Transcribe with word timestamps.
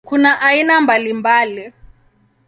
Kuna 0.07 0.29
aina 0.47 0.75
mbalimbali. 0.81 1.65